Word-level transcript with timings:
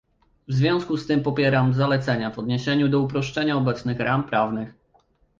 W 0.47 0.53
związku 0.53 0.97
z 0.97 1.07
tym 1.07 1.23
popieram 1.23 1.73
zalecenia 1.73 2.31
w 2.31 2.39
odniesieniu 2.39 2.87
do 2.87 2.99
uproszczenia 2.99 3.57
obecnych 3.57 3.99
ram 3.99 4.23
prawnych 4.23 4.73